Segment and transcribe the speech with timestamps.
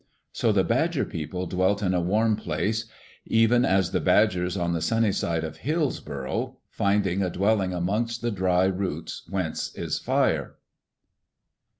[0.33, 2.85] So the Badger people dwelt in a warm place,
[3.23, 8.23] even as the badgers on the sunny side of hills burrow, finding a dwelling amongst
[8.23, 10.55] the dry roots whence is fire.